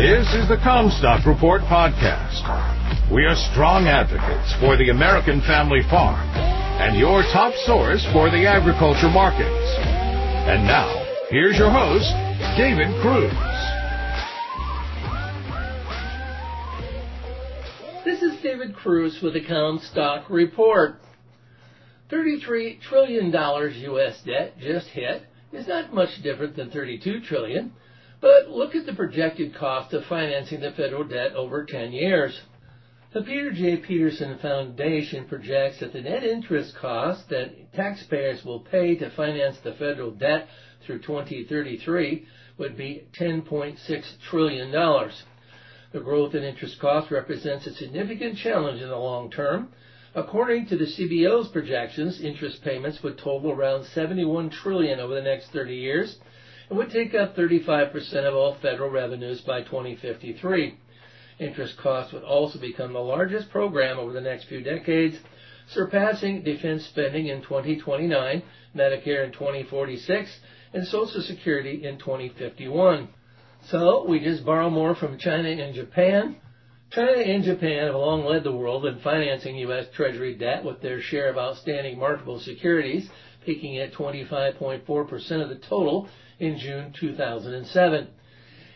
[0.00, 2.40] This is the Commstock Report podcast.
[3.12, 6.26] We are strong advocates for the American family farm
[6.80, 9.76] and your top source for the agriculture markets.
[10.48, 10.88] And now,
[11.28, 12.08] here's your host,
[12.56, 13.30] David Kruse.
[18.02, 20.94] This is David Kruse with the Commstock Report.
[22.10, 24.22] $33 trillion U.S.
[24.24, 27.74] debt just hit is not much different than $32 trillion,
[28.20, 32.38] but look at the projected cost of financing the federal debt over 10 years.
[33.12, 33.76] The Peter G.
[33.76, 39.72] Peterson Foundation projects that the net interest cost that taxpayers will pay to finance the
[39.72, 40.46] federal debt
[40.86, 42.26] through 2033
[42.58, 44.70] would be $10.6 trillion.
[45.92, 49.72] The growth in interest costs represents a significant challenge in the long term.
[50.14, 55.50] According to the CBO's projections, interest payments would total around 71 trillion over the next
[55.52, 56.16] 30 years
[56.70, 60.78] and would take up 35% of all federal revenues by 2053.
[61.40, 65.16] Interest costs would also become the largest program over the next few decades,
[65.68, 68.42] surpassing defense spending in 2029,
[68.76, 70.30] Medicare in 2046,
[70.72, 73.08] and Social Security in 2051.
[73.68, 76.36] So we just borrow more from China and Japan.
[76.90, 79.86] China and Japan have long led the world in financing U.S.
[79.94, 83.08] Treasury debt with their share of outstanding marketable securities
[83.44, 86.08] peaking at 25.4% of the total
[86.40, 88.08] in June 2007.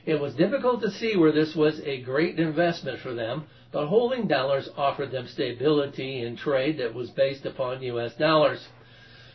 [0.06, 4.28] It was difficult to see where this was a great investment for them, but holding
[4.28, 8.14] dollars offered them stability in trade that was based upon U.S.
[8.14, 8.68] dollars.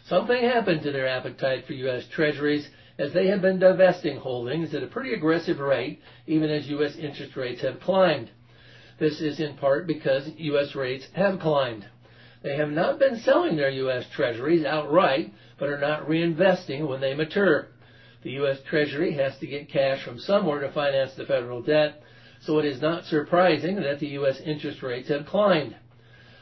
[0.06, 2.06] Something happened to their appetite for U.S.
[2.14, 2.70] treasuries
[3.00, 6.96] as they have been divesting holdings at a pretty aggressive rate, even as U.S.
[6.98, 8.30] interest rates have climbed.
[9.00, 10.76] This is in part because U.S.
[10.76, 11.86] rates have climbed.
[12.44, 14.06] They have not been selling their U.S.
[14.14, 17.70] treasuries outright, but are not reinvesting when they mature.
[18.22, 18.60] The U.S.
[18.68, 22.02] Treasury has to get cash from somewhere to finance the federal debt,
[22.42, 24.42] so it is not surprising that the U.S.
[24.42, 25.78] interest rates have climbed.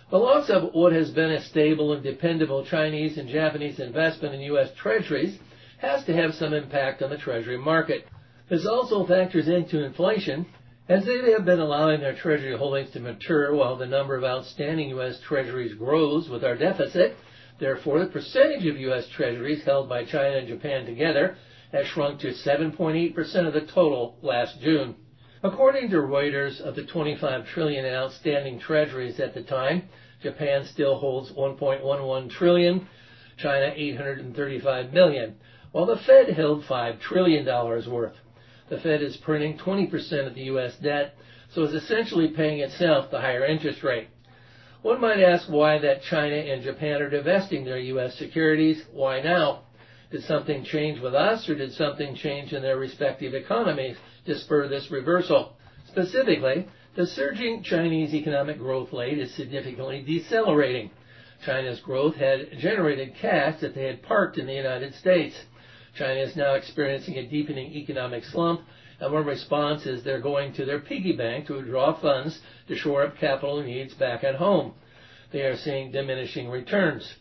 [0.09, 4.41] The loss of what has been a stable and dependable Chinese and Japanese investment in
[4.41, 4.71] U.S.
[4.75, 5.37] Treasuries
[5.77, 8.07] has to have some impact on the Treasury market.
[8.49, 10.47] This also factors into inflation,
[10.89, 14.89] as they have been allowing their Treasury holdings to mature while the number of outstanding
[14.89, 15.19] U.S.
[15.19, 17.15] Treasuries grows with our deficit.
[17.59, 19.07] Therefore, the percentage of U.S.
[19.09, 21.37] Treasuries held by China and Japan together
[21.71, 24.95] has shrunk to 7.8% of the total last June.
[25.43, 29.83] According to Reuters, of the 25 trillion in outstanding treasuries at the time,
[30.21, 32.87] Japan still holds 1.11 trillion,
[33.37, 35.35] China 835 million,
[35.71, 38.15] while the Fed held 5 trillion dollars worth.
[38.69, 40.75] The Fed is printing 20% of the U.S.
[40.77, 41.15] debt,
[41.53, 44.09] so is essentially paying itself the higher interest rate.
[44.81, 48.15] One might ask why that China and Japan are divesting their U.S.
[48.15, 48.83] securities.
[48.91, 49.66] Why now?
[50.09, 54.67] Did something change with us, or did something change in their respective economies to spur
[54.67, 55.57] this reversal?
[55.87, 60.91] Specifically, the surging Chinese economic growth rate is significantly decelerating.
[61.45, 65.35] China's growth had generated cash that they had parked in the United States.
[65.95, 68.61] China is now experiencing a deepening economic slump,
[68.99, 73.03] and one response is they're going to their piggy bank to withdraw funds to shore
[73.03, 74.73] up capital needs back at home.
[75.31, 77.13] They are seeing diminishing returns.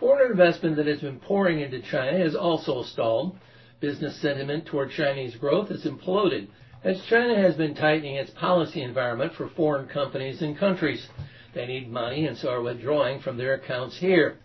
[0.00, 3.36] Foreign investment that has been pouring into China has also stalled.
[3.80, 6.48] Business sentiment toward Chinese growth has imploded
[6.82, 11.06] as China has been tightening its policy environment for foreign companies and countries.
[11.54, 14.38] They need money and so are withdrawing from their accounts here.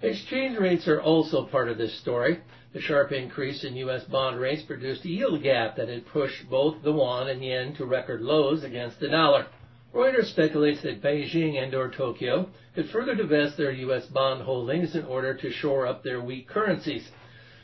[0.00, 2.38] Exchange rates are also part of this story.
[2.72, 4.04] The sharp increase in U.S.
[4.04, 7.84] bond rates produced a yield gap that had pushed both the yuan and yen to
[7.84, 9.46] record lows against the dollar.
[9.92, 14.06] Reuters speculates that Beijing and or Tokyo could further divest their U.S.
[14.06, 17.10] bond holdings in order to shore up their weak currencies.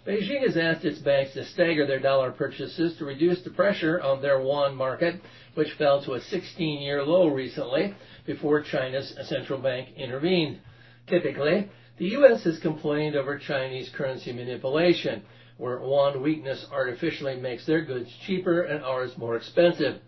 [0.05, 4.23] Beijing has asked its banks to stagger their dollar purchases to reduce the pressure on
[4.23, 5.21] their yuan market,
[5.55, 7.95] which fell to a 16-year low recently
[8.27, 10.59] before China's central bank intervened.
[11.07, 12.43] Typically, the U.S.
[12.43, 15.23] has complained over Chinese currency manipulation,
[15.59, 20.01] where yuan weakness artificially makes their goods cheaper and ours more expensive.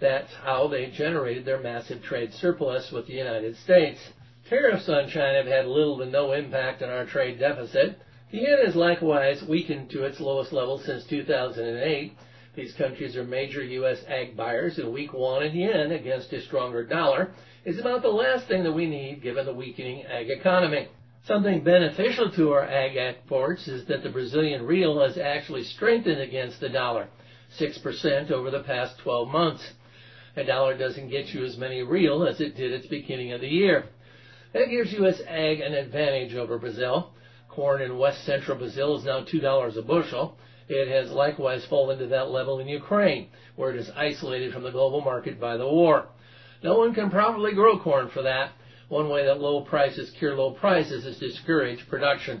[0.00, 4.00] That's how they generated their massive trade surplus with the United States.
[4.48, 7.98] Tariffs on China have had little to no impact on our trade deficit.
[8.32, 12.12] The yen has likewise weakened to its lowest level since 2008.
[12.56, 14.02] These countries are major U.S.
[14.08, 17.32] ag buyers, and weak yuan and yen against a stronger dollar
[17.64, 20.88] is about the last thing that we need given the weakening ag economy.
[21.26, 26.58] Something beneficial to our ag exports is that the Brazilian real has actually strengthened against
[26.60, 27.08] the dollar,
[27.58, 29.62] 6% over the past 12 months.
[30.36, 33.40] A dollar doesn't get you as many real as it did at the beginning of
[33.40, 33.84] the year.
[34.52, 35.20] That gives U.S.
[35.26, 37.12] ag an advantage over Brazil.
[37.48, 40.36] Corn in west central Brazil is now $2 a bushel.
[40.68, 44.70] It has likewise fallen to that level in Ukraine, where it is isolated from the
[44.70, 46.06] global market by the war.
[46.62, 48.52] No one can properly grow corn for that.
[48.88, 52.40] One way that low prices cure low prices is to discourage production.